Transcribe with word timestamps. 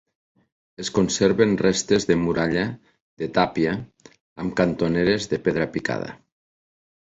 Es 0.83 0.87
conserven 0.95 1.53
restes 1.61 2.07
de 2.13 2.17
muralla 2.21 2.65
de 3.25 3.29
tàpia 3.37 3.75
amb 4.45 4.59
cantoneres 4.63 5.31
de 5.37 5.43
pedra 5.47 5.71
picada. 5.79 6.13